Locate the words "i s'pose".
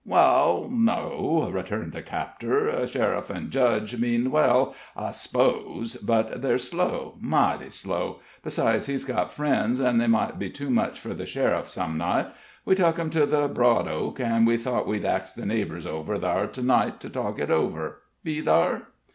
4.97-5.95